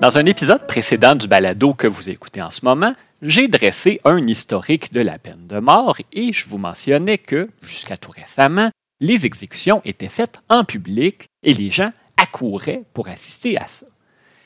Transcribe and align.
Dans 0.00 0.16
un 0.16 0.24
épisode 0.24 0.66
précédent 0.66 1.14
du 1.14 1.28
balado 1.28 1.74
que 1.74 1.86
vous 1.86 2.08
écoutez 2.08 2.40
en 2.40 2.50
ce 2.50 2.64
moment, 2.64 2.94
j'ai 3.20 3.48
dressé 3.48 4.00
un 4.06 4.26
historique 4.26 4.94
de 4.94 5.02
la 5.02 5.18
peine 5.18 5.46
de 5.46 5.58
mort 5.58 5.98
et 6.14 6.32
je 6.32 6.48
vous 6.48 6.56
mentionnais 6.56 7.18
que, 7.18 7.50
jusqu'à 7.60 7.98
tout 7.98 8.10
récemment, 8.10 8.70
les 9.00 9.26
exécutions 9.26 9.82
étaient 9.84 10.08
faites 10.08 10.40
en 10.48 10.64
public 10.64 11.26
et 11.42 11.52
les 11.52 11.68
gens 11.68 11.92
accouraient 12.16 12.80
pour 12.94 13.08
assister 13.08 13.58
à 13.58 13.66
ça. 13.66 13.84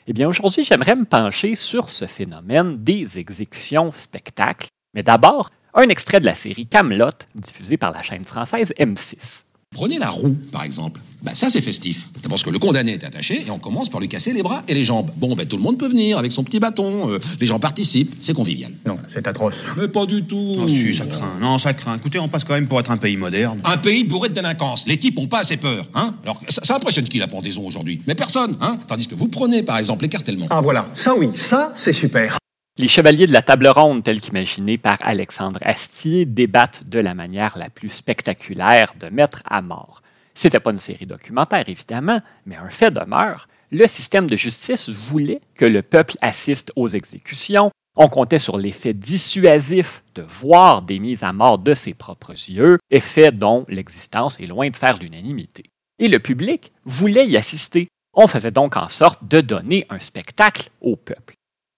Eh 0.08 0.12
bien, 0.12 0.26
aujourd'hui, 0.26 0.64
j'aimerais 0.64 0.96
me 0.96 1.04
pencher 1.04 1.54
sur 1.54 1.88
ce 1.88 2.06
phénomène 2.06 2.82
des 2.82 3.20
exécutions 3.20 3.92
spectacles. 3.92 4.66
Mais 4.92 5.04
d'abord, 5.04 5.50
un 5.72 5.88
extrait 5.88 6.18
de 6.18 6.26
la 6.26 6.34
série 6.34 6.66
Camelot, 6.66 7.10
diffusée 7.36 7.76
par 7.76 7.92
la 7.92 8.02
chaîne 8.02 8.24
française 8.24 8.74
M6. 8.76 9.44
Prenez 9.74 9.98
la 9.98 10.08
roue, 10.08 10.36
par 10.52 10.64
exemple. 10.64 11.00
Ben, 11.22 11.34
ça, 11.34 11.48
c'est 11.48 11.62
festif. 11.62 12.10
D'abord 12.16 12.30
parce 12.30 12.42
que 12.42 12.50
le 12.50 12.58
condamné 12.58 12.92
est 12.92 13.02
attaché 13.04 13.44
et 13.46 13.50
on 13.50 13.58
commence 13.58 13.88
par 13.88 13.98
lui 13.98 14.08
casser 14.08 14.32
les 14.34 14.42
bras 14.42 14.62
et 14.68 14.74
les 14.74 14.84
jambes. 14.84 15.10
Bon, 15.16 15.34
ben, 15.34 15.46
tout 15.46 15.56
le 15.56 15.62
monde 15.62 15.78
peut 15.78 15.88
venir 15.88 16.18
avec 16.18 16.32
son 16.32 16.44
petit 16.44 16.60
bâton. 16.60 17.10
euh, 17.10 17.18
les 17.40 17.46
gens 17.46 17.58
participent. 17.58 18.14
C'est 18.20 18.34
convivial. 18.34 18.70
Non, 18.86 18.96
c'est 19.12 19.26
atroce. 19.26 19.54
Mais 19.78 19.88
pas 19.88 20.04
du 20.04 20.22
tout. 20.24 20.36
Non, 20.56 20.68
si, 20.68 20.92
ça 20.94 21.06
craint. 21.06 21.38
Non, 21.40 21.58
ça 21.58 21.72
craint. 21.72 21.96
Écoutez, 21.96 22.18
on 22.18 22.28
passe 22.28 22.44
quand 22.44 22.54
même 22.54 22.68
pour 22.68 22.78
être 22.78 22.90
un 22.90 22.98
pays 22.98 23.16
moderne. 23.16 23.58
Un 23.64 23.78
pays 23.78 24.04
bourré 24.04 24.28
de 24.28 24.34
délinquance. 24.34 24.84
Les 24.86 24.98
types 24.98 25.18
ont 25.18 25.26
pas 25.26 25.40
assez 25.40 25.56
peur, 25.56 25.84
hein 25.94 26.14
Alors, 26.24 26.38
ça, 26.48 26.60
ça 26.62 26.76
impressionne 26.76 27.08
qui 27.08 27.18
la 27.18 27.26
pendaison 27.26 27.66
aujourd'hui? 27.66 28.00
Mais 28.06 28.14
personne, 28.14 28.54
hein 28.60 28.76
Tandis 28.86 29.06
que 29.06 29.14
vous 29.14 29.28
prenez, 29.28 29.62
par 29.62 29.78
exemple, 29.78 30.02
l'écartèlement. 30.04 30.46
Ah 30.50 30.60
voilà, 30.60 30.86
ça 30.92 31.14
oui, 31.16 31.28
ça 31.34 31.72
c'est 31.74 31.94
super. 31.94 32.36
Les 32.76 32.88
chevaliers 32.88 33.28
de 33.28 33.32
la 33.32 33.42
table 33.42 33.68
ronde, 33.68 34.02
tels 34.02 34.20
qu'imaginés 34.20 34.78
par 34.78 34.98
Alexandre 35.02 35.60
Astier, 35.62 36.26
débattent 36.26 36.82
de 36.88 36.98
la 36.98 37.14
manière 37.14 37.56
la 37.56 37.70
plus 37.70 37.88
spectaculaire 37.88 38.94
de 38.98 39.08
mettre 39.10 39.44
à 39.44 39.62
mort. 39.62 40.02
C'était 40.34 40.58
pas 40.58 40.72
une 40.72 40.80
série 40.80 41.06
documentaire, 41.06 41.68
évidemment, 41.68 42.20
mais 42.46 42.56
un 42.56 42.68
fait 42.70 42.90
demeure. 42.90 43.46
Le 43.70 43.86
système 43.86 44.26
de 44.26 44.34
justice 44.34 44.88
voulait 44.88 45.40
que 45.54 45.64
le 45.64 45.82
peuple 45.82 46.16
assiste 46.20 46.72
aux 46.74 46.88
exécutions. 46.88 47.70
On 47.94 48.08
comptait 48.08 48.40
sur 48.40 48.58
l'effet 48.58 48.92
dissuasif 48.92 50.02
de 50.16 50.22
voir 50.22 50.82
des 50.82 50.98
mises 50.98 51.22
à 51.22 51.32
mort 51.32 51.58
de 51.58 51.74
ses 51.74 51.94
propres 51.94 52.32
yeux, 52.32 52.80
effet 52.90 53.30
dont 53.30 53.62
l'existence 53.68 54.40
est 54.40 54.46
loin 54.46 54.68
de 54.68 54.76
faire 54.76 54.98
l'unanimité. 54.98 55.70
Et 56.00 56.08
le 56.08 56.18
public 56.18 56.72
voulait 56.84 57.28
y 57.28 57.36
assister. 57.36 57.86
On 58.14 58.26
faisait 58.26 58.50
donc 58.50 58.76
en 58.76 58.88
sorte 58.88 59.20
de 59.28 59.40
donner 59.40 59.86
un 59.90 60.00
spectacle 60.00 60.70
au 60.80 60.96
peuple. 60.96 61.34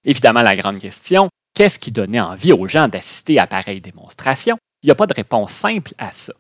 Évidemment, 0.07 0.43
la 0.43 0.55
grande 0.55 0.79
question, 0.79 1.29
qu'est-ce 1.53 1.81
qui 1.81 1.91
donnait 1.91 2.21
envie 2.21 2.53
aux 2.53 2.69
gens 2.69 2.87
d'assister 2.87 3.41
à 3.41 3.49
pareille 3.49 3.81
démonstration? 3.81 4.57
Il 4.83 4.87
n'y 4.87 4.93
a 4.93 4.95
pas 4.95 5.09
de 5.09 5.15
réponse 5.15 5.51
simple 5.51 5.93
à 5.99 6.13
ça. 6.13 6.33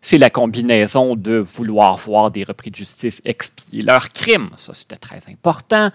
C'est 0.00 0.16
la 0.16 0.30
combinaison 0.30 1.14
de 1.14 1.36
vouloir 1.36 1.98
voir 1.98 2.30
des 2.30 2.44
repris 2.44 2.70
de 2.70 2.76
justice 2.76 3.20
expier 3.26 3.82
leurs 3.82 4.08
crimes, 4.08 4.48
ça 4.56 4.72
c'était 4.72 4.96
très 4.96 5.20
important, 5.28 5.90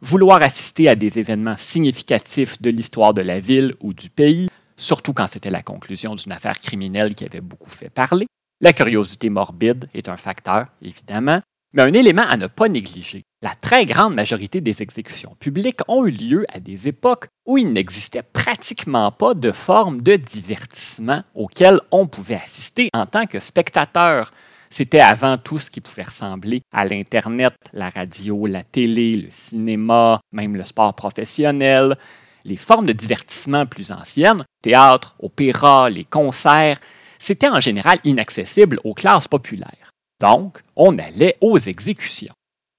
vouloir 0.00 0.42
assister 0.42 0.88
à 0.88 0.96
des 0.96 1.20
événements 1.20 1.56
significatifs 1.56 2.60
de 2.60 2.70
l'histoire 2.70 3.14
de 3.14 3.22
la 3.22 3.38
ville 3.38 3.76
ou 3.80 3.94
du 3.94 4.10
pays, 4.10 4.48
surtout 4.76 5.12
quand 5.12 5.28
c'était 5.28 5.50
la 5.50 5.62
conclusion 5.62 6.16
d'une 6.16 6.32
affaire 6.32 6.58
criminelle 6.58 7.14
qui 7.14 7.24
avait 7.24 7.40
beaucoup 7.40 7.70
fait 7.70 7.88
parler. 7.88 8.26
La 8.60 8.72
curiosité 8.72 9.30
morbide 9.30 9.88
est 9.94 10.08
un 10.08 10.16
facteur, 10.16 10.66
évidemment, 10.82 11.40
mais 11.74 11.82
un 11.82 11.92
élément 11.92 12.22
à 12.22 12.36
ne 12.36 12.46
pas 12.46 12.68
négliger. 12.68 13.24
La 13.42 13.54
très 13.54 13.84
grande 13.84 14.14
majorité 14.14 14.60
des 14.60 14.80
exécutions 14.80 15.36
publiques 15.38 15.80
ont 15.88 16.06
eu 16.06 16.12
lieu 16.12 16.46
à 16.52 16.60
des 16.60 16.88
époques 16.88 17.26
où 17.46 17.58
il 17.58 17.72
n'existait 17.72 18.22
pratiquement 18.22 19.10
pas 19.10 19.34
de 19.34 19.50
forme 19.50 20.00
de 20.00 20.16
divertissement 20.16 21.24
auquel 21.34 21.80
on 21.90 22.06
pouvait 22.06 22.40
assister 22.42 22.88
en 22.94 23.06
tant 23.06 23.26
que 23.26 23.40
spectateur. 23.40 24.32
C'était 24.70 25.00
avant 25.00 25.36
tout 25.36 25.58
ce 25.58 25.70
qui 25.70 25.80
pouvait 25.80 26.02
ressembler 26.02 26.62
à 26.72 26.84
l'Internet, 26.84 27.54
la 27.72 27.90
radio, 27.90 28.46
la 28.46 28.62
télé, 28.62 29.16
le 29.16 29.28
cinéma, 29.30 30.20
même 30.32 30.56
le 30.56 30.64
sport 30.64 30.94
professionnel. 30.94 31.96
Les 32.44 32.56
formes 32.56 32.86
de 32.86 32.92
divertissement 32.92 33.66
plus 33.66 33.90
anciennes, 33.90 34.44
théâtre, 34.62 35.16
opéra, 35.18 35.90
les 35.90 36.04
concerts, 36.04 36.78
c'était 37.18 37.48
en 37.48 37.60
général 37.60 37.98
inaccessible 38.04 38.80
aux 38.84 38.94
classes 38.94 39.28
populaires. 39.28 39.93
Donc, 40.20 40.60
on 40.76 40.98
allait 40.98 41.36
aux 41.40 41.58
exécutions. 41.58 42.34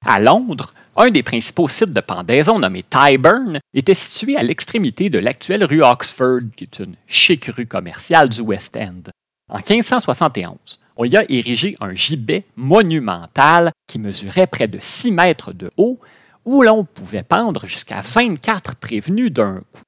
À 0.05 0.19
Londres, 0.19 0.73
un 0.95 1.09
des 1.09 1.23
principaux 1.23 1.67
sites 1.67 1.91
de 1.91 1.99
pendaison 1.99 2.59
nommé 2.59 2.83
Tyburn 2.83 3.59
était 3.73 3.93
situé 3.95 4.37
à 4.37 4.43
l'extrémité 4.43 5.09
de 5.09 5.19
l'actuelle 5.19 5.63
rue 5.63 5.83
Oxford, 5.83 6.41
qui 6.55 6.65
est 6.65 6.79
une 6.79 6.95
chic 7.07 7.45
rue 7.45 7.65
commerciale 7.65 8.29
du 8.29 8.41
West 8.41 8.77
End. 8.77 9.01
En 9.49 9.57
1571, 9.57 10.79
on 10.97 11.05
y 11.05 11.17
a 11.17 11.25
érigé 11.29 11.75
un 11.79 11.93
gibet 11.93 12.45
monumental 12.55 13.71
qui 13.87 13.99
mesurait 13.99 14.47
près 14.47 14.67
de 14.67 14.79
6 14.79 15.11
mètres 15.11 15.53
de 15.53 15.69
haut, 15.77 15.99
où 16.45 16.61
l'on 16.61 16.85
pouvait 16.85 17.23
pendre 17.23 17.65
jusqu'à 17.65 18.01
24 18.01 18.75
prévenus 18.75 19.31
d'un 19.31 19.61
coup. 19.71 19.81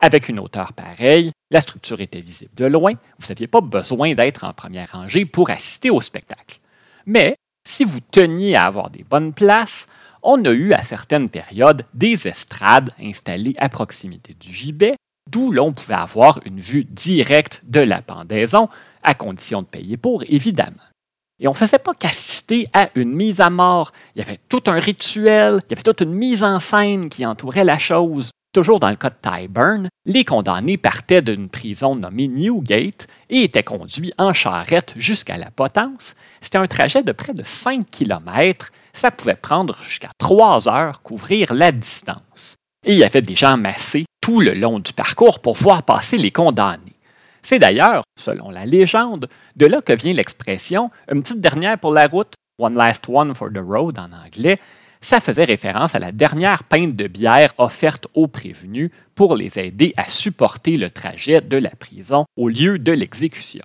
Avec 0.00 0.28
une 0.28 0.40
hauteur 0.40 0.72
pareille, 0.72 1.32
la 1.50 1.60
structure 1.60 2.00
était 2.00 2.20
visible 2.20 2.54
de 2.56 2.66
loin, 2.66 2.92
vous 3.18 3.26
n'aviez 3.28 3.46
pas 3.46 3.60
besoin 3.60 4.14
d'être 4.14 4.44
en 4.44 4.52
première 4.52 4.92
rangée 4.92 5.26
pour 5.26 5.50
assister 5.50 5.90
au 5.90 6.00
spectacle. 6.00 6.60
Mais 7.06 7.36
si 7.66 7.84
vous 7.84 8.00
teniez 8.00 8.56
à 8.56 8.66
avoir 8.66 8.90
des 8.90 9.04
bonnes 9.04 9.32
places, 9.32 9.88
on 10.22 10.44
a 10.44 10.50
eu 10.50 10.72
à 10.72 10.82
certaines 10.82 11.28
périodes 11.28 11.84
des 11.94 12.26
estrades 12.28 12.90
installées 13.00 13.54
à 13.58 13.68
proximité 13.68 14.34
du 14.34 14.52
gibet, 14.52 14.96
d'où 15.30 15.52
l'on 15.52 15.72
pouvait 15.72 15.94
avoir 15.94 16.40
une 16.44 16.60
vue 16.60 16.84
directe 16.84 17.62
de 17.64 17.80
la 17.80 18.02
pendaison, 18.02 18.68
à 19.02 19.14
condition 19.14 19.62
de 19.62 19.66
payer 19.66 19.96
pour, 19.96 20.24
évidemment. 20.28 20.82
Et 21.40 21.48
on 21.48 21.50
ne 21.50 21.56
faisait 21.56 21.78
pas 21.78 21.94
qu'assister 21.94 22.68
à 22.72 22.88
une 22.94 23.12
mise 23.12 23.40
à 23.40 23.50
mort. 23.50 23.92
Il 24.14 24.20
y 24.20 24.24
avait 24.24 24.38
tout 24.48 24.62
un 24.66 24.78
rituel, 24.78 25.60
il 25.66 25.70
y 25.70 25.74
avait 25.74 25.82
toute 25.82 26.00
une 26.00 26.14
mise 26.14 26.44
en 26.44 26.60
scène 26.60 27.08
qui 27.08 27.26
entourait 27.26 27.64
la 27.64 27.78
chose. 27.78 28.30
Toujours 28.54 28.78
dans 28.78 28.88
le 28.88 28.94
cas 28.94 29.10
de 29.10 29.16
Tyburn, 29.20 29.88
les 30.06 30.24
condamnés 30.24 30.78
partaient 30.78 31.22
d'une 31.22 31.48
prison 31.48 31.96
nommée 31.96 32.28
Newgate 32.28 33.08
et 33.28 33.42
étaient 33.42 33.64
conduits 33.64 34.12
en 34.16 34.32
charrette 34.32 34.94
jusqu'à 34.96 35.36
la 35.38 35.50
potence. 35.50 36.14
C'était 36.40 36.58
un 36.58 36.66
trajet 36.66 37.02
de 37.02 37.10
près 37.10 37.34
de 37.34 37.42
5 37.42 37.84
km. 37.90 38.70
Ça 38.92 39.10
pouvait 39.10 39.34
prendre 39.34 39.76
jusqu'à 39.82 40.10
3 40.18 40.68
heures 40.68 41.02
couvrir 41.02 41.52
la 41.52 41.72
distance. 41.72 42.54
Et 42.86 42.92
il 42.92 42.98
y 42.98 43.02
avait 43.02 43.22
des 43.22 43.34
gens 43.34 43.56
massés 43.56 44.04
tout 44.20 44.40
le 44.40 44.54
long 44.54 44.78
du 44.78 44.92
parcours 44.92 45.40
pour 45.40 45.56
voir 45.56 45.82
passer 45.82 46.16
les 46.16 46.30
condamnés. 46.30 46.94
C'est 47.42 47.58
d'ailleurs, 47.58 48.04
selon 48.16 48.50
la 48.50 48.66
légende, 48.66 49.28
de 49.56 49.66
là 49.66 49.82
que 49.82 49.94
vient 49.94 50.12
l'expression 50.12 50.92
une 51.10 51.24
petite 51.24 51.40
dernière 51.40 51.76
pour 51.76 51.92
la 51.92 52.06
route, 52.06 52.34
one 52.60 52.76
last 52.76 53.08
one 53.08 53.34
for 53.34 53.48
the 53.52 53.58
road 53.58 53.98
en 53.98 54.12
anglais, 54.12 54.60
ça 55.04 55.20
faisait 55.20 55.44
référence 55.44 55.94
à 55.94 55.98
la 55.98 56.12
dernière 56.12 56.64
pinte 56.64 56.96
de 56.96 57.06
bière 57.06 57.52
offerte 57.58 58.08
aux 58.14 58.26
prévenus 58.26 58.90
pour 59.14 59.36
les 59.36 59.58
aider 59.58 59.92
à 59.96 60.08
supporter 60.08 60.76
le 60.76 60.90
trajet 60.90 61.40
de 61.40 61.58
la 61.58 61.70
prison 61.70 62.24
au 62.36 62.48
lieu 62.48 62.78
de 62.78 62.92
l'exécution. 62.92 63.64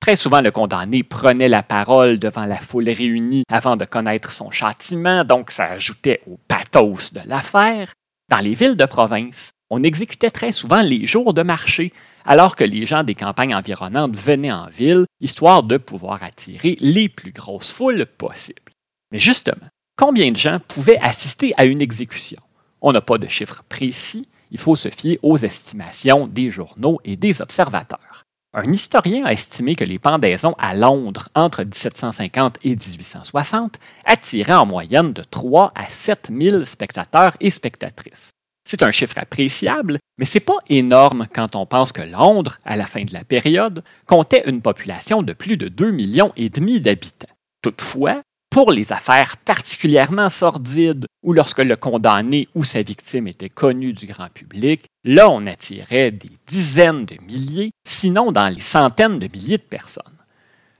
Très 0.00 0.16
souvent, 0.16 0.40
le 0.40 0.50
condamné 0.50 1.04
prenait 1.04 1.48
la 1.48 1.62
parole 1.62 2.18
devant 2.18 2.44
la 2.44 2.56
foule 2.56 2.90
réunie 2.90 3.44
avant 3.48 3.76
de 3.76 3.84
connaître 3.84 4.32
son 4.32 4.50
châtiment, 4.50 5.22
donc 5.22 5.52
ça 5.52 5.66
ajoutait 5.66 6.20
au 6.26 6.36
pathos 6.48 7.12
de 7.12 7.20
l'affaire. 7.26 7.92
Dans 8.28 8.38
les 8.38 8.54
villes 8.54 8.76
de 8.76 8.84
province, 8.84 9.52
on 9.70 9.84
exécutait 9.84 10.30
très 10.30 10.50
souvent 10.50 10.82
les 10.82 11.06
jours 11.06 11.34
de 11.34 11.42
marché, 11.42 11.92
alors 12.24 12.56
que 12.56 12.64
les 12.64 12.86
gens 12.86 13.04
des 13.04 13.14
campagnes 13.14 13.54
environnantes 13.54 14.16
venaient 14.16 14.50
en 14.50 14.66
ville, 14.66 15.06
histoire 15.20 15.62
de 15.62 15.76
pouvoir 15.76 16.24
attirer 16.24 16.76
les 16.80 17.08
plus 17.08 17.30
grosses 17.30 17.72
foules 17.72 18.04
possibles. 18.04 18.72
Mais 19.12 19.20
justement, 19.20 19.68
combien 19.96 20.30
de 20.32 20.36
gens 20.36 20.58
pouvaient 20.68 20.98
assister 20.98 21.54
à 21.56 21.64
une 21.64 21.80
exécution? 21.80 22.40
On 22.80 22.92
n'a 22.92 23.00
pas 23.00 23.18
de 23.18 23.28
chiffre 23.28 23.62
précis, 23.68 24.28
il 24.50 24.58
faut 24.58 24.76
se 24.76 24.88
fier 24.88 25.18
aux 25.22 25.36
estimations 25.36 26.26
des 26.26 26.50
journaux 26.50 27.00
et 27.04 27.16
des 27.16 27.40
observateurs. 27.40 28.24
Un 28.54 28.70
historien 28.70 29.24
a 29.24 29.32
estimé 29.32 29.76
que 29.76 29.84
les 29.84 29.98
pendaisons 29.98 30.54
à 30.58 30.74
Londres 30.74 31.30
entre 31.34 31.62
1750 31.62 32.58
et 32.64 32.70
1860 32.70 33.78
attiraient 34.04 34.52
en 34.52 34.66
moyenne 34.66 35.14
de 35.14 35.22
3 35.22 35.72
à 35.74 35.88
7 35.88 36.30
000 36.30 36.64
spectateurs 36.66 37.34
et 37.40 37.50
spectatrices. 37.50 38.32
C'est 38.64 38.82
un 38.82 38.90
chiffre 38.90 39.18
appréciable, 39.18 39.98
mais 40.18 40.26
c'est 40.26 40.40
pas 40.40 40.58
énorme 40.68 41.26
quand 41.34 41.56
on 41.56 41.64
pense 41.64 41.92
que 41.92 42.02
Londres, 42.02 42.58
à 42.64 42.76
la 42.76 42.84
fin 42.84 43.04
de 43.04 43.14
la 43.14 43.24
période, 43.24 43.82
comptait 44.06 44.48
une 44.48 44.60
population 44.60 45.22
de 45.22 45.32
plus 45.32 45.56
de 45.56 45.68
2 45.68 45.90
millions 45.90 46.32
d'habitants. 46.36 47.28
Toutefois, 47.62 48.22
pour 48.52 48.70
les 48.70 48.92
affaires 48.92 49.38
particulièrement 49.38 50.28
sordides 50.28 51.06
ou 51.22 51.32
lorsque 51.32 51.64
le 51.64 51.74
condamné 51.74 52.48
ou 52.54 52.64
sa 52.64 52.82
victime 52.82 53.26
était 53.26 53.48
connu 53.48 53.94
du 53.94 54.04
grand 54.04 54.28
public, 54.28 54.84
là 55.04 55.30
on 55.30 55.46
attirait 55.46 56.10
des 56.10 56.30
dizaines 56.46 57.06
de 57.06 57.16
milliers, 57.22 57.70
sinon 57.88 58.30
dans 58.30 58.48
les 58.48 58.60
centaines 58.60 59.18
de 59.18 59.26
milliers 59.26 59.56
de 59.56 59.62
personnes. 59.62 60.04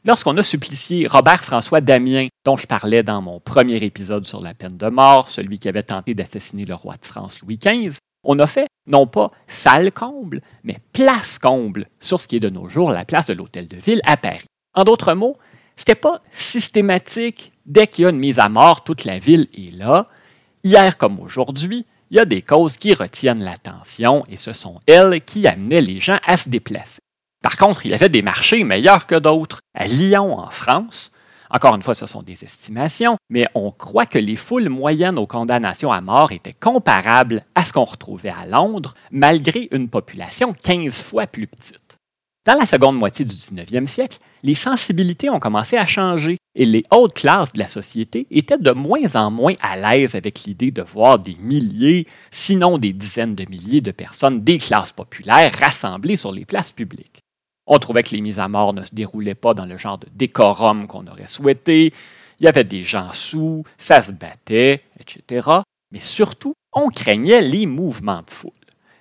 Lorsqu'on 0.04 0.36
a 0.36 0.42
supplicié 0.42 1.06
Robert-François 1.06 1.80
Damien, 1.80 2.26
dont 2.44 2.56
je 2.56 2.66
parlais 2.66 3.02
dans 3.02 3.22
mon 3.22 3.40
premier 3.40 3.82
épisode 3.82 4.26
sur 4.26 4.42
la 4.42 4.52
peine 4.52 4.76
de 4.76 4.88
mort, 4.88 5.30
celui 5.30 5.58
qui 5.58 5.68
avait 5.70 5.82
tenté 5.82 6.12
d'assassiner 6.12 6.64
le 6.64 6.74
roi 6.74 6.96
de 7.00 7.06
France 7.06 7.40
Louis 7.40 7.58
XV, 7.58 7.96
on 8.22 8.38
a 8.38 8.46
fait 8.46 8.66
non 8.86 9.06
pas 9.06 9.30
salle 9.46 9.92
comble, 9.92 10.42
mais 10.62 10.76
place 10.92 11.38
comble 11.38 11.86
sur 12.00 12.20
ce 12.20 12.28
qui 12.28 12.36
est 12.36 12.40
de 12.40 12.50
nos 12.50 12.68
jours 12.68 12.92
la 12.92 13.06
place 13.06 13.26
de 13.26 13.32
l'Hôtel 13.32 13.66
de 13.66 13.78
Ville 13.78 14.02
à 14.04 14.18
Paris. 14.18 14.44
En 14.74 14.84
d'autres 14.84 15.14
mots, 15.14 15.38
c'était 15.76 15.94
pas 15.94 16.20
systématique. 16.32 17.52
Dès 17.66 17.86
qu'il 17.86 18.04
y 18.04 18.06
a 18.06 18.10
une 18.10 18.18
mise 18.18 18.38
à 18.38 18.48
mort, 18.48 18.84
toute 18.84 19.04
la 19.04 19.18
ville 19.18 19.48
est 19.56 19.74
là. 19.76 20.08
Hier 20.64 20.96
comme 20.96 21.20
aujourd'hui, 21.20 21.86
il 22.10 22.16
y 22.16 22.20
a 22.20 22.24
des 22.24 22.42
causes 22.42 22.76
qui 22.76 22.94
retiennent 22.94 23.42
l'attention 23.42 24.24
et 24.28 24.36
ce 24.36 24.52
sont 24.52 24.80
elles 24.86 25.20
qui 25.22 25.46
amenaient 25.46 25.80
les 25.80 25.98
gens 25.98 26.18
à 26.26 26.36
se 26.36 26.48
déplacer. 26.48 27.00
Par 27.42 27.56
contre, 27.56 27.86
il 27.86 27.92
y 27.92 27.94
avait 27.94 28.08
des 28.08 28.22
marchés 28.22 28.62
meilleurs 28.64 29.06
que 29.06 29.16
d'autres. 29.16 29.60
À 29.74 29.86
Lyon, 29.86 30.38
en 30.38 30.50
France, 30.50 31.10
encore 31.52 31.74
une 31.74 31.82
fois, 31.82 31.94
ce 31.94 32.06
sont 32.06 32.22
des 32.22 32.44
estimations, 32.44 33.18
mais 33.28 33.46
on 33.54 33.70
croit 33.70 34.06
que 34.06 34.18
les 34.18 34.36
foules 34.36 34.70
moyennes 34.70 35.18
aux 35.18 35.26
condamnations 35.26 35.92
à 35.92 36.00
mort 36.00 36.32
étaient 36.32 36.54
comparables 36.54 37.44
à 37.54 37.64
ce 37.66 37.74
qu'on 37.74 37.84
retrouvait 37.84 38.30
à 38.30 38.46
Londres, 38.46 38.94
malgré 39.10 39.68
une 39.70 39.90
population 39.90 40.54
15 40.54 41.02
fois 41.02 41.26
plus 41.26 41.46
petite. 41.46 41.91
Dans 42.44 42.58
la 42.58 42.66
seconde 42.66 42.98
moitié 42.98 43.24
du 43.24 43.36
19e 43.36 43.86
siècle, 43.86 44.18
les 44.42 44.56
sensibilités 44.56 45.30
ont 45.30 45.38
commencé 45.38 45.76
à 45.76 45.86
changer 45.86 46.38
et 46.56 46.66
les 46.66 46.84
hautes 46.90 47.14
classes 47.14 47.52
de 47.52 47.60
la 47.60 47.68
société 47.68 48.26
étaient 48.32 48.58
de 48.58 48.72
moins 48.72 49.14
en 49.14 49.30
moins 49.30 49.54
à 49.60 49.76
l'aise 49.76 50.16
avec 50.16 50.42
l'idée 50.42 50.72
de 50.72 50.82
voir 50.82 51.20
des 51.20 51.36
milliers, 51.36 52.08
sinon 52.32 52.78
des 52.78 52.92
dizaines 52.92 53.36
de 53.36 53.48
milliers 53.48 53.80
de 53.80 53.92
personnes 53.92 54.42
des 54.42 54.58
classes 54.58 54.90
populaires 54.90 55.52
rassemblées 55.56 56.16
sur 56.16 56.32
les 56.32 56.44
places 56.44 56.72
publiques. 56.72 57.20
On 57.68 57.78
trouvait 57.78 58.02
que 58.02 58.10
les 58.10 58.20
mises 58.20 58.40
à 58.40 58.48
mort 58.48 58.74
ne 58.74 58.82
se 58.82 58.92
déroulaient 58.92 59.36
pas 59.36 59.54
dans 59.54 59.64
le 59.64 59.76
genre 59.76 59.98
de 59.98 60.08
décorum 60.12 60.88
qu'on 60.88 61.06
aurait 61.06 61.28
souhaité. 61.28 61.94
Il 62.40 62.44
y 62.44 62.48
avait 62.48 62.64
des 62.64 62.82
gens 62.82 63.12
sous, 63.12 63.62
ça 63.78 64.02
se 64.02 64.10
battait, 64.10 64.82
etc. 64.98 65.48
Mais 65.92 66.00
surtout, 66.00 66.54
on 66.72 66.88
craignait 66.88 67.40
les 67.40 67.66
mouvements 67.66 68.22
de 68.22 68.30
foule. 68.30 68.50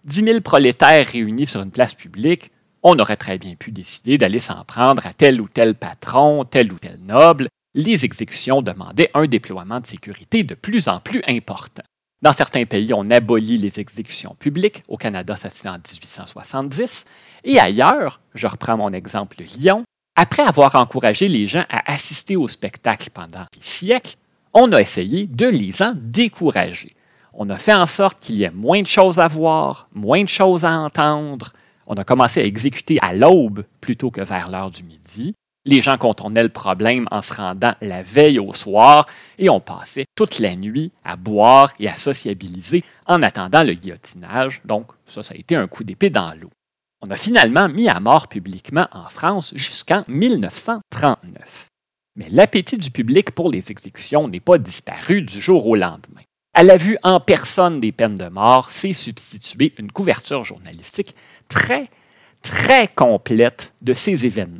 Dix 0.03 0.21
mille 0.21 0.43
prolétaires 0.43 1.07
réunis 1.07 1.47
sur 1.47 1.63
une 1.63 1.71
place 1.71 1.95
publique, 1.95 2.51
on 2.83 2.97
aurait 2.99 3.17
très 3.17 3.37
bien 3.37 3.55
pu 3.55 3.71
décider 3.71 4.17
d'aller 4.17 4.39
s'en 4.39 4.63
prendre 4.63 5.05
à 5.05 5.13
tel 5.13 5.41
ou 5.41 5.47
tel 5.47 5.75
patron, 5.75 6.45
tel 6.45 6.71
ou 6.71 6.79
tel 6.79 6.99
noble. 7.01 7.47
Les 7.73 8.05
exécutions 8.05 8.61
demandaient 8.61 9.11
un 9.13 9.27
déploiement 9.27 9.79
de 9.79 9.87
sécurité 9.87 10.43
de 10.43 10.55
plus 10.55 10.87
en 10.87 10.99
plus 10.99 11.21
important. 11.27 11.83
Dans 12.21 12.33
certains 12.33 12.65
pays, 12.65 12.93
on 12.93 13.09
abolit 13.09 13.57
les 13.57 13.79
exécutions 13.79 14.35
publiques. 14.37 14.83
Au 14.87 14.97
Canada, 14.97 15.35
ça 15.35 15.49
se 15.49 15.61
fait 15.61 15.69
en 15.69 15.77
1870. 15.77 17.05
Et 17.45 17.59
ailleurs, 17.59 18.21
je 18.35 18.45
reprends 18.47 18.77
mon 18.77 18.93
exemple 18.93 19.37
Lyon, 19.41 19.83
après 20.15 20.43
avoir 20.43 20.75
encouragé 20.75 21.27
les 21.27 21.47
gens 21.47 21.65
à 21.69 21.91
assister 21.91 22.35
au 22.35 22.47
spectacle 22.47 23.09
pendant 23.11 23.45
des 23.53 23.61
siècles, 23.61 24.17
on 24.53 24.71
a 24.73 24.81
essayé 24.81 25.25
de 25.25 25.47
les 25.47 25.81
en 25.81 25.93
décourager. 25.95 26.95
On 27.33 27.49
a 27.49 27.55
fait 27.55 27.73
en 27.73 27.85
sorte 27.85 28.19
qu'il 28.19 28.35
y 28.35 28.43
ait 28.43 28.51
moins 28.51 28.81
de 28.81 28.87
choses 28.87 29.19
à 29.19 29.27
voir, 29.27 29.87
moins 29.93 30.23
de 30.23 30.29
choses 30.29 30.65
à 30.65 30.71
entendre. 30.71 31.53
On 31.93 31.95
a 31.95 32.05
commencé 32.05 32.39
à 32.39 32.45
exécuter 32.45 32.99
à 33.01 33.13
l'aube 33.13 33.65
plutôt 33.81 34.11
que 34.11 34.21
vers 34.21 34.49
l'heure 34.49 34.71
du 34.71 34.81
midi. 34.81 35.35
Les 35.65 35.81
gens 35.81 35.97
contournaient 35.97 36.41
le 36.41 36.47
problème 36.47 37.05
en 37.11 37.21
se 37.21 37.33
rendant 37.33 37.73
la 37.81 38.01
veille 38.01 38.39
au 38.39 38.53
soir 38.53 39.07
et 39.37 39.49
on 39.49 39.59
passait 39.59 40.05
toute 40.15 40.39
la 40.39 40.55
nuit 40.55 40.93
à 41.03 41.17
boire 41.17 41.73
et 41.81 41.89
à 41.89 41.97
sociabiliser 41.97 42.85
en 43.07 43.21
attendant 43.21 43.63
le 43.63 43.73
guillotinage. 43.73 44.61
Donc, 44.63 44.93
ça, 45.05 45.21
ça 45.21 45.33
a 45.33 45.37
été 45.37 45.57
un 45.57 45.67
coup 45.67 45.83
d'épée 45.83 46.09
dans 46.09 46.33
l'eau. 46.39 46.49
On 47.01 47.11
a 47.11 47.17
finalement 47.17 47.67
mis 47.67 47.89
à 47.89 47.99
mort 47.99 48.29
publiquement 48.29 48.87
en 48.93 49.09
France 49.09 49.51
jusqu'en 49.57 50.03
1939. 50.07 51.67
Mais 52.15 52.29
l'appétit 52.29 52.77
du 52.77 52.89
public 52.89 53.31
pour 53.31 53.51
les 53.51 53.69
exécutions 53.69 54.29
n'est 54.29 54.39
pas 54.39 54.57
disparu 54.57 55.23
du 55.23 55.41
jour 55.41 55.67
au 55.67 55.75
lendemain. 55.75 56.21
À 56.53 56.63
la 56.63 56.75
vue 56.75 56.97
en 57.03 57.21
personne 57.21 57.79
des 57.79 57.93
peines 57.93 58.15
de 58.15 58.27
mort 58.27 58.71
s'est 58.71 58.91
substituée 58.91 59.73
une 59.77 59.91
couverture 59.91 60.43
journalistique 60.43 61.15
très, 61.51 61.89
très 62.41 62.87
complète 62.87 63.73
de 63.81 63.93
ces 63.93 64.25
événements. 64.25 64.59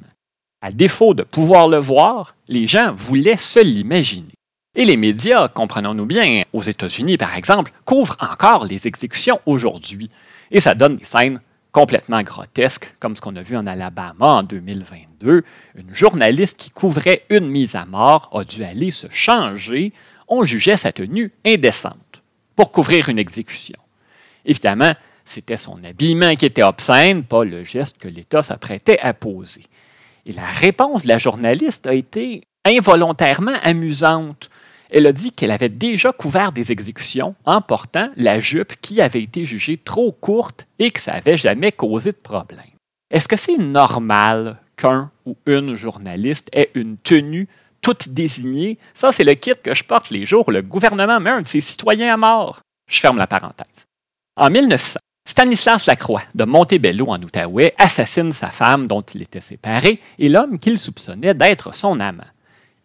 À 0.62 0.72
défaut 0.72 1.14
de 1.14 1.24
pouvoir 1.24 1.68
le 1.68 1.78
voir, 1.78 2.36
les 2.48 2.68
gens 2.68 2.94
voulaient 2.94 3.38
se 3.38 3.60
l'imaginer. 3.60 4.34
Et 4.76 4.86
les 4.86 4.98
médias, 4.98 5.48
comprenons-nous 5.48 6.06
bien, 6.06 6.44
aux 6.54 6.62
États-Unis 6.62 7.18
par 7.18 7.36
exemple, 7.36 7.72
couvrent 7.86 8.18
encore 8.20 8.66
les 8.66 8.88
exécutions 8.88 9.40
aujourd'hui. 9.46 10.12
Et 10.52 10.62
ça 10.62 10.76
donne 10.76 10.96
des 10.96 11.04
scènes 11.04 11.42
complètement 11.72 12.22
grotesques, 12.22 12.94
comme 13.00 13.16
ce 13.16 13.22
qu'on 13.22 13.36
a 13.36 13.42
vu 13.42 13.58
en 13.58 13.66
Alabama 13.66 14.28
en 14.28 14.44
2022. 14.44 15.44
Une 15.76 15.96
journaliste 15.96 16.58
qui 16.58 16.70
couvrait 16.70 17.24
une 17.30 17.48
mise 17.48 17.76
à 17.76 17.86
mort 17.86 18.30
a 18.34 18.44
dû 18.44 18.64
aller 18.64 18.92
se 18.92 19.08
changer. 19.10 19.94
On 20.28 20.44
jugeait 20.44 20.78
sa 20.78 20.92
tenue 20.92 21.32
indécente 21.46 22.22
pour 22.56 22.72
couvrir 22.72 23.10
une 23.10 23.20
exécution. 23.20 23.80
Évidemment, 24.46 24.94
c'était 25.26 25.58
son 25.58 25.84
habillement 25.84 26.36
qui 26.36 26.46
était 26.46 26.64
obscène, 26.64 27.24
pas 27.24 27.44
le 27.44 27.64
geste 27.64 27.98
que 27.98 28.08
l'État 28.08 28.44
s'apprêtait 28.44 29.00
à 29.00 29.14
poser. 29.14 29.64
Et 30.26 30.34
la 30.34 30.46
réponse 30.46 31.04
de 31.04 31.08
la 31.08 31.18
journaliste 31.18 31.88
a 31.88 31.94
été 31.94 32.44
involontairement 32.66 33.56
amusante. 33.64 34.50
Elle 34.92 35.08
a 35.08 35.14
dit 35.14 35.32
qu'elle 35.32 35.52
avait 35.52 35.70
déjà 35.70 36.12
couvert 36.12 36.52
des 36.52 36.72
exécutions 36.72 37.36
en 37.46 37.62
portant 37.62 38.10
la 38.18 38.40
jupe 38.40 38.76
qui 38.82 39.02
avait 39.02 39.24
été 39.24 39.46
jugée 39.46 39.78
trop 39.78 40.12
courte 40.12 40.68
et 40.80 40.92
que 40.92 41.00
ça 41.00 41.14
n'avait 41.14 41.38
jamais 41.38 41.72
causé 41.72 42.12
de 42.12 42.18
problème. 42.18 42.66
Est-ce 43.10 43.28
que 43.28 43.38
c'est 43.38 43.58
normal 43.58 44.60
qu'un 44.76 45.12
ou 45.26 45.38
une 45.46 45.76
journaliste 45.76 46.50
ait 46.54 46.72
une 46.76 46.98
tenue 46.98 47.48
toute 47.82 48.10
désignée? 48.10 48.78
Ça, 48.94 49.12
c'est 49.12 49.24
le 49.24 49.34
kit 49.34 49.54
que 49.64 49.74
je 49.74 49.84
porte 49.84 50.10
les 50.10 50.26
jours 50.26 50.48
où 50.50 50.52
le 50.52 50.62
gouvernement 50.62 51.20
met 51.20 51.30
un 51.30 51.42
de 51.42 51.48
ses 51.48 51.62
citoyens 51.62 52.14
à 52.14 52.18
mort. 52.18 52.62
Je 52.90 53.00
ferme 53.00 53.18
la 53.18 53.28
parenthèse. 53.28 53.86
En 54.36 54.50
1900, 54.50 55.00
Stanislas 55.26 55.86
Lacroix 55.88 56.24
de 56.36 56.46
Montebello 56.46 57.08
en 57.08 57.22
Outaouais 57.22 57.74
assassine 57.78 58.32
sa 58.34 58.50
femme 58.50 58.88
dont 58.88 59.02
il 59.02 59.22
était 59.22 59.42
séparé 59.42 60.00
et 60.20 60.30
l'homme 60.30 60.58
qu'il 60.58 60.78
soupçonnait 60.78 61.34
d'être 61.34 61.74
son 61.74 62.00
amant. 62.00 62.24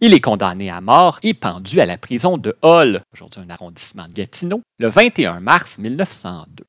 Il 0.01 0.13
est 0.13 0.21
condamné 0.21 0.71
à 0.71 0.81
mort 0.83 1.19
et 1.23 1.33
pendu 1.33 1.81
à 1.81 1.87
la 1.87 1.97
prison 1.97 2.37
de 2.37 2.55
Hall, 2.63 3.01
aujourd'hui 3.15 3.41
un 3.41 3.51
arrondissement 3.51 4.07
de 4.07 4.13
Gatineau, 4.13 4.61
le 4.79 4.89
21 4.89 5.41
mars 5.41 5.79
1902. 5.79 6.65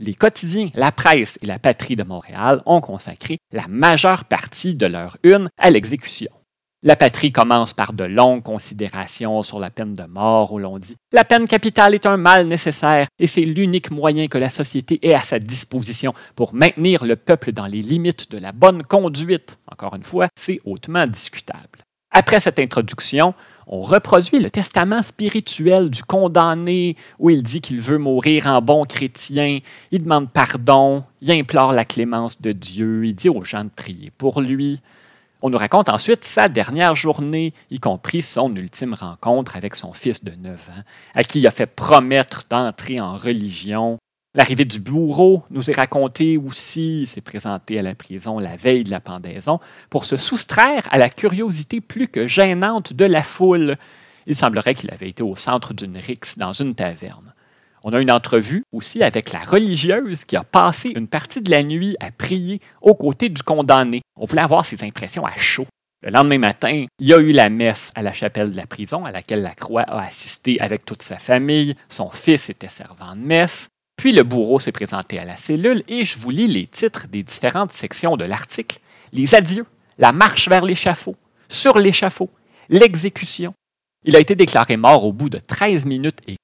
Les 0.00 0.14
quotidiens 0.14 0.70
La 0.74 0.90
Presse 0.90 1.38
et 1.42 1.46
La 1.46 1.60
Patrie 1.60 1.94
de 1.94 2.02
Montréal 2.02 2.60
ont 2.66 2.80
consacré 2.80 3.38
la 3.52 3.68
majeure 3.68 4.24
partie 4.24 4.74
de 4.74 4.86
leur 4.86 5.16
une 5.22 5.48
à 5.58 5.70
l'exécution. 5.70 6.30
La 6.84 6.96
patrie 6.96 7.30
commence 7.30 7.74
par 7.74 7.92
de 7.92 8.02
longues 8.02 8.42
considérations 8.42 9.44
sur 9.44 9.60
la 9.60 9.70
peine 9.70 9.94
de 9.94 10.02
mort 10.02 10.52
où 10.52 10.58
l'on 10.58 10.78
dit 10.78 10.96
La 11.12 11.22
peine 11.22 11.46
capitale 11.46 11.94
est 11.94 12.06
un 12.06 12.16
mal 12.16 12.48
nécessaire 12.48 13.06
et 13.20 13.28
c'est 13.28 13.44
l'unique 13.44 13.92
moyen 13.92 14.26
que 14.26 14.36
la 14.36 14.50
société 14.50 14.98
ait 15.06 15.14
à 15.14 15.20
sa 15.20 15.38
disposition 15.38 16.12
pour 16.34 16.54
maintenir 16.54 17.04
le 17.04 17.14
peuple 17.14 17.52
dans 17.52 17.66
les 17.66 17.82
limites 17.82 18.32
de 18.32 18.38
la 18.38 18.50
bonne 18.50 18.82
conduite. 18.82 19.60
Encore 19.70 19.94
une 19.94 20.02
fois, 20.02 20.26
c'est 20.34 20.58
hautement 20.64 21.06
discutable. 21.06 21.84
Après 22.10 22.40
cette 22.40 22.58
introduction, 22.58 23.32
on 23.68 23.82
reproduit 23.82 24.40
le 24.40 24.50
testament 24.50 25.02
spirituel 25.02 25.88
du 25.88 26.02
condamné 26.02 26.96
où 27.20 27.30
il 27.30 27.44
dit 27.44 27.60
qu'il 27.60 27.80
veut 27.80 27.98
mourir 27.98 28.48
en 28.48 28.60
bon 28.60 28.82
chrétien, 28.82 29.60
il 29.92 30.02
demande 30.02 30.32
pardon, 30.32 31.04
il 31.20 31.30
implore 31.30 31.74
la 31.74 31.84
clémence 31.84 32.42
de 32.42 32.50
Dieu, 32.50 33.06
il 33.06 33.14
dit 33.14 33.28
aux 33.28 33.42
gens 33.42 33.62
de 33.62 33.70
prier 33.70 34.10
pour 34.18 34.40
lui. 34.40 34.80
On 35.44 35.50
nous 35.50 35.58
raconte 35.58 35.88
ensuite 35.88 36.22
sa 36.22 36.48
dernière 36.48 36.94
journée, 36.94 37.52
y 37.68 37.80
compris 37.80 38.22
son 38.22 38.54
ultime 38.54 38.94
rencontre 38.94 39.56
avec 39.56 39.74
son 39.74 39.92
fils 39.92 40.22
de 40.22 40.30
9 40.36 40.68
ans, 40.68 40.82
à 41.16 41.24
qui 41.24 41.40
il 41.40 41.46
a 41.48 41.50
fait 41.50 41.66
promettre 41.66 42.44
d'entrer 42.48 43.00
en 43.00 43.16
religion. 43.16 43.98
L'arrivée 44.36 44.64
du 44.64 44.78
bourreau 44.78 45.42
nous 45.50 45.68
est 45.68 45.74
racontée 45.74 46.38
aussi, 46.38 47.02
il 47.02 47.06
s'est 47.08 47.20
présenté 47.20 47.76
à 47.76 47.82
la 47.82 47.96
prison 47.96 48.38
la 48.38 48.54
veille 48.54 48.84
de 48.84 48.90
la 48.92 49.00
pendaison 49.00 49.58
pour 49.90 50.04
se 50.04 50.16
soustraire 50.16 50.86
à 50.92 50.96
la 50.96 51.10
curiosité 51.10 51.80
plus 51.80 52.06
que 52.06 52.28
gênante 52.28 52.92
de 52.92 53.04
la 53.04 53.24
foule. 53.24 53.78
Il 54.28 54.36
semblerait 54.36 54.76
qu'il 54.76 54.92
avait 54.92 55.08
été 55.08 55.24
au 55.24 55.34
centre 55.34 55.74
d'une 55.74 55.98
rixe 55.98 56.38
dans 56.38 56.52
une 56.52 56.76
taverne. 56.76 57.34
On 57.84 57.92
a 57.92 58.00
une 58.00 58.12
entrevue 58.12 58.64
aussi 58.70 59.02
avec 59.02 59.32
la 59.32 59.40
religieuse 59.40 60.24
qui 60.24 60.36
a 60.36 60.44
passé 60.44 60.92
une 60.94 61.08
partie 61.08 61.40
de 61.42 61.50
la 61.50 61.64
nuit 61.64 61.96
à 61.98 62.12
prier 62.12 62.60
aux 62.80 62.94
côtés 62.94 63.28
du 63.28 63.42
condamné. 63.42 64.02
On 64.16 64.24
voulait 64.24 64.42
avoir 64.42 64.64
ses 64.64 64.84
impressions 64.84 65.26
à 65.26 65.36
chaud. 65.36 65.66
Le 66.02 66.10
lendemain 66.10 66.38
matin, 66.38 66.86
il 67.00 67.08
y 67.08 67.12
a 67.12 67.18
eu 67.18 67.32
la 67.32 67.48
messe 67.48 67.90
à 67.96 68.02
la 68.02 68.12
chapelle 68.12 68.50
de 68.50 68.56
la 68.56 68.66
prison 68.66 69.04
à 69.04 69.10
laquelle 69.10 69.42
la 69.42 69.54
Croix 69.54 69.82
a 69.82 70.02
assisté 70.04 70.60
avec 70.60 70.84
toute 70.84 71.02
sa 71.02 71.16
famille. 71.16 71.74
Son 71.88 72.10
fils 72.10 72.50
était 72.50 72.68
servant 72.68 73.16
de 73.16 73.20
messe. 73.20 73.68
Puis 73.96 74.12
le 74.12 74.22
bourreau 74.22 74.60
s'est 74.60 74.72
présenté 74.72 75.18
à 75.18 75.24
la 75.24 75.36
cellule 75.36 75.82
et 75.88 76.04
je 76.04 76.18
vous 76.18 76.30
lis 76.30 76.48
les 76.48 76.66
titres 76.66 77.08
des 77.08 77.24
différentes 77.24 77.72
sections 77.72 78.16
de 78.16 78.24
l'article. 78.24 78.78
Les 79.12 79.34
adieux, 79.34 79.66
la 79.98 80.12
marche 80.12 80.48
vers 80.48 80.64
l'échafaud, 80.64 81.16
sur 81.48 81.78
l'échafaud, 81.78 82.30
l'exécution, 82.68 83.54
il 84.04 84.16
a 84.16 84.20
été 84.20 84.34
déclaré 84.34 84.76
mort 84.76 85.04
au 85.04 85.12
bout 85.12 85.28
de 85.28 85.38
13 85.38 85.86
minutes 85.86 86.18
et 86.26 86.34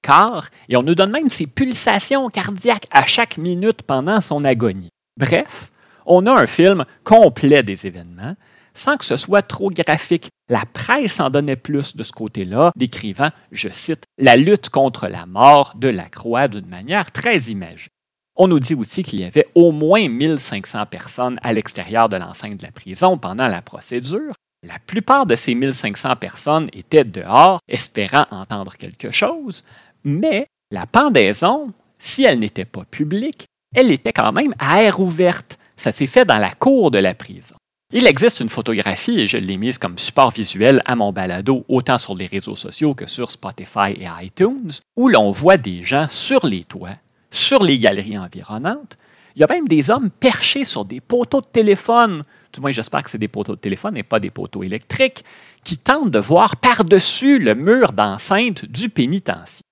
et 0.69 0.77
on 0.77 0.83
nous 0.83 0.95
donne 0.95 1.11
même 1.11 1.31
ses 1.31 1.47
pulsations 1.47 2.29
cardiaques 2.29 2.87
à 2.91 3.05
chaque 3.05 3.39
minute 3.39 3.83
pendant 3.83 4.21
son 4.21 4.45
agonie. 4.45 4.91
Bref, 5.19 5.71
on 6.07 6.27
a 6.27 6.33
un 6.33 6.47
film 6.47 6.85
complet 7.05 7.63
des 7.63 7.87
événements, 7.87 8.35
sans 8.75 8.97
que 8.97 9.05
ce 9.05 9.17
soit 9.17 9.43
trop 9.43 9.71
graphique. 9.71 10.31
La 10.49 10.65
presse 10.73 11.21
en 11.21 11.31
donnait 11.31 11.57
plus 11.57 11.97
de 11.97 12.03
ce 12.03 12.13
côté-là, 12.13 12.73
décrivant, 12.77 13.31
je 13.53 13.69
cite, 13.69 14.05
la 14.17 14.37
lutte 14.37 14.71
contre 14.71 15.09
la 15.09 15.27
mort 15.27 15.75
de 15.77 15.89
la 15.89 16.09
croix 16.09 16.49
d'une 16.49 16.69
manière 16.69 17.13
très 17.13 17.39
imagée. 17.51 17.89
On 18.37 18.49
nous 18.49 18.61
dit 18.61 18.75
aussi 18.75 19.03
qu'il 19.03 19.21
y 19.21 19.25
avait 19.25 19.49
au 19.55 19.73
moins 19.73 20.09
1500 20.09 20.87
personnes 20.87 21.39
à 21.43 21.53
l'extérieur 21.53 22.09
de 22.09 22.17
l'enceinte 22.17 22.57
de 22.57 22.65
la 22.65 22.73
prison 22.73 23.19
pendant 23.19 23.49
la 23.49 23.61
procédure, 23.61 24.33
la 24.65 24.79
plupart 24.81 25.25
de 25.25 25.37
ces 25.37 25.55
1500 25.55 26.17
personnes 26.17 26.69
étaient 26.73 27.05
dehors, 27.05 27.61
espérant 27.69 28.27
entendre 28.33 28.75
quelque 28.77 29.13
chose, 29.13 29.65
mais 30.05 30.47
la 30.71 30.87
pendaison 30.87 31.73
si 31.99 32.25
elle 32.25 32.39
n'était 32.39 32.65
pas 32.65 32.85
publique, 32.85 33.47
elle 33.75 33.93
était 33.93 34.13
quand 34.13 34.33
même 34.33 34.55
à 34.59 34.83
air 34.83 35.01
ouverte. 35.01 35.59
Ça 35.77 35.93
s'est 35.93 36.07
fait 36.07 36.25
dans 36.25 36.39
la 36.39 36.53
cour 36.53 36.91
de 36.91 36.99
la 36.99 37.15
prison. 37.15 37.57
Il 37.93 38.07
existe 38.07 38.41
une 38.41 38.49
photographie, 38.49 39.21
et 39.21 39.27
je 39.27 39.39
l'ai 39.39 39.57
mise 39.57 39.79
comme 39.79 39.97
support 39.97 40.31
visuel 40.31 40.83
à 40.85 40.95
mon 40.95 41.13
balado, 41.13 41.65
autant 41.69 41.97
sur 41.97 42.15
les 42.15 42.27
réseaux 42.27 42.57
sociaux 42.57 42.95
que 42.95 43.07
sur 43.07 43.31
Spotify 43.31 43.93
et 43.99 44.09
iTunes, 44.23 44.71
où 44.97 45.09
l'on 45.09 45.31
voit 45.31 45.57
des 45.57 45.83
gens 45.83 46.07
sur 46.09 46.47
les 46.47 46.65
toits, 46.65 46.97
sur 47.31 47.63
les 47.63 47.79
galeries 47.79 48.19
environnantes. 48.19 48.99
Il 49.37 49.41
y 49.41 49.45
a 49.45 49.47
même 49.49 49.69
des 49.69 49.91
hommes 49.91 50.11
perchés 50.11 50.65
sur 50.65 50.85
des 50.85 51.01
poteaux 51.01 51.41
de 51.41 51.47
téléphone, 51.47 52.25
du 52.53 52.61
moins 52.61 52.73
j'espère 52.73 53.03
que 53.03 53.11
c'est 53.11 53.19
des 53.19 53.29
poteaux 53.29 53.55
de 53.55 53.61
téléphone 53.61 53.97
et 53.97 54.03
pas 54.03 54.21
des 54.21 54.31
poteaux 54.31 54.63
électriques, 54.63 55.25
qui 55.65 55.79
tentent 55.79 56.11
de 56.11 56.19
voir 56.19 56.57
par-dessus 56.57 57.39
le 57.39 57.55
mur 57.55 57.93
d'enceinte 57.93 58.67
du 58.67 58.91
pénitencier. 58.91 59.63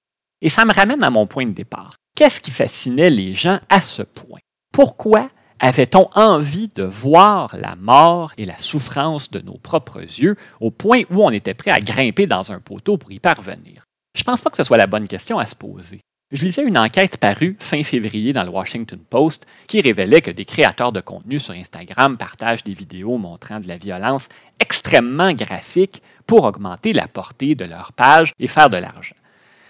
Et 0.42 0.48
ça 0.50 0.64
me 0.64 0.72
ramène 0.72 1.02
à 1.02 1.10
mon 1.10 1.26
point 1.26 1.46
de 1.46 1.52
départ. 1.52 1.94
Qu'est-ce 2.14 2.40
qui 2.40 2.50
fascinait 2.50 3.10
les 3.10 3.32
gens 3.32 3.58
à 3.68 3.80
ce 3.80 4.02
point? 4.02 4.40
Pourquoi 4.72 5.30
avait-on 5.60 6.10
envie 6.14 6.68
de 6.68 6.82
voir 6.82 7.56
la 7.56 7.76
mort 7.76 8.32
et 8.36 8.44
la 8.44 8.58
souffrance 8.58 9.30
de 9.30 9.40
nos 9.40 9.56
propres 9.56 10.02
yeux 10.02 10.36
au 10.60 10.70
point 10.70 11.02
où 11.10 11.24
on 11.24 11.30
était 11.30 11.54
prêt 11.54 11.70
à 11.70 11.80
grimper 11.80 12.26
dans 12.26 12.52
un 12.52 12.60
poteau 12.60 12.98
pour 12.98 13.12
y 13.12 13.18
parvenir? 13.18 13.84
Je 14.14 14.20
ne 14.20 14.24
pense 14.24 14.42
pas 14.42 14.50
que 14.50 14.58
ce 14.58 14.64
soit 14.64 14.76
la 14.76 14.86
bonne 14.86 15.08
question 15.08 15.38
à 15.38 15.46
se 15.46 15.54
poser. 15.54 16.00
Je 16.32 16.44
lisais 16.44 16.64
une 16.64 16.76
enquête 16.76 17.18
parue 17.18 17.56
fin 17.60 17.82
février 17.84 18.32
dans 18.32 18.42
le 18.42 18.50
Washington 18.50 18.98
Post 18.98 19.46
qui 19.68 19.80
révélait 19.80 20.22
que 20.22 20.30
des 20.30 20.44
créateurs 20.44 20.92
de 20.92 21.00
contenu 21.00 21.38
sur 21.38 21.54
Instagram 21.54 22.18
partagent 22.18 22.64
des 22.64 22.74
vidéos 22.74 23.16
montrant 23.16 23.60
de 23.60 23.68
la 23.68 23.76
violence 23.76 24.28
extrêmement 24.58 25.32
graphique 25.32 26.02
pour 26.26 26.44
augmenter 26.44 26.92
la 26.92 27.08
portée 27.08 27.54
de 27.54 27.64
leur 27.64 27.92
page 27.92 28.32
et 28.38 28.48
faire 28.48 28.70
de 28.70 28.76
l'argent. 28.76 29.16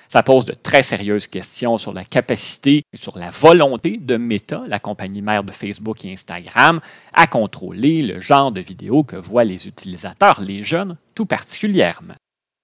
Ça 0.08 0.22
pose 0.22 0.44
de 0.44 0.54
très 0.54 0.82
sérieuses 0.82 1.26
questions 1.26 1.78
sur 1.78 1.92
la 1.92 2.04
capacité 2.04 2.82
et 2.92 2.96
sur 2.96 3.18
la 3.18 3.30
volonté 3.30 3.96
de 3.96 4.16
Meta, 4.16 4.62
la 4.66 4.78
compagnie 4.78 5.22
mère 5.22 5.42
de 5.42 5.52
Facebook 5.52 6.04
et 6.04 6.12
Instagram, 6.12 6.80
à 7.12 7.26
contrôler 7.26 8.02
le 8.02 8.20
genre 8.20 8.52
de 8.52 8.60
vidéos 8.60 9.02
que 9.02 9.16
voient 9.16 9.44
les 9.44 9.66
utilisateurs, 9.66 10.40
les 10.40 10.62
jeunes 10.62 10.96
tout 11.14 11.26
particulièrement. 11.26 12.14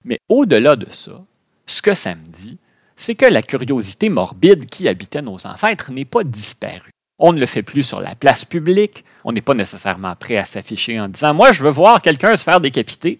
Mais 0.05 0.19
au-delà 0.29 0.75
de 0.75 0.89
ça, 0.89 1.23
ce 1.65 1.81
que 1.81 1.93
ça 1.93 2.15
me 2.15 2.25
dit, 2.25 2.57
c'est 2.95 3.15
que 3.15 3.25
la 3.25 3.41
curiosité 3.41 4.09
morbide 4.09 4.67
qui 4.67 4.87
habitait 4.87 5.21
nos 5.21 5.45
ancêtres 5.47 5.91
n'est 5.91 6.05
pas 6.05 6.23
disparue. 6.23 6.91
On 7.19 7.33
ne 7.33 7.39
le 7.39 7.45
fait 7.45 7.63
plus 7.63 7.83
sur 7.83 8.01
la 8.01 8.15
place 8.15 8.43
publique, 8.45 9.05
on 9.23 9.31
n'est 9.31 9.41
pas 9.41 9.53
nécessairement 9.53 10.15
prêt 10.15 10.37
à 10.37 10.45
s'afficher 10.45 10.99
en 10.99 11.07
disant 11.07 11.33
Moi, 11.33 11.51
je 11.51 11.63
veux 11.63 11.69
voir 11.69 12.01
quelqu'un 12.01 12.35
se 12.35 12.43
faire 12.43 12.59
décapiter. 12.59 13.19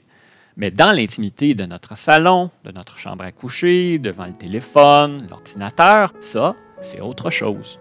Mais 0.56 0.70
dans 0.70 0.92
l'intimité 0.92 1.56
de 1.56 1.66
notre 1.66 1.98
salon, 1.98 2.52
de 2.64 2.72
notre 2.72 3.00
chambre 3.00 3.24
à 3.24 3.32
coucher, 3.32 3.98
devant 3.98 4.26
le 4.26 4.34
téléphone, 4.34 5.28
l'ordinateur, 5.30 6.14
ça, 6.20 6.56
c'est 6.82 7.02
autre 7.02 7.30
chose. 7.32 7.80